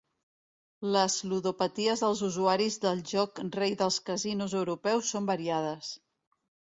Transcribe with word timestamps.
Les 0.93 1.17
ludopaties 1.33 1.99
dels 2.05 2.23
usuaris 2.27 2.77
del 2.85 3.03
joc 3.11 3.41
rei 3.59 3.75
dels 3.81 3.99
casinos 4.07 4.57
europeus 4.63 5.13
són 5.13 5.29
variades. 5.31 5.91